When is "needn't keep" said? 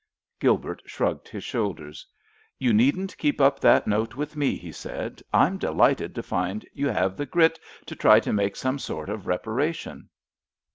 2.73-3.39